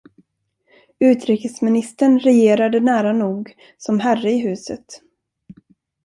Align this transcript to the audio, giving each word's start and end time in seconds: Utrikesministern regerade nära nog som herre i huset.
Utrikesministern 0.99 2.17
regerade 2.19 2.79
nära 2.79 3.13
nog 3.13 3.53
som 3.77 3.99
herre 3.99 4.31
i 4.31 4.37
huset. 4.39 4.99